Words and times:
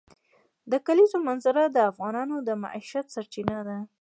د 0.71 0.73
کلیزو 0.85 1.17
منظره 1.27 1.63
د 1.69 1.77
افغانانو 1.91 2.35
د 2.47 2.49
معیشت 2.63 3.05
سرچینه 3.15 3.57
ده. 3.67 3.77